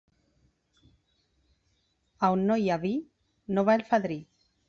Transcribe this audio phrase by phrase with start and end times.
[2.27, 2.93] A on no hi ha vi,
[3.57, 4.19] no va el fadrí.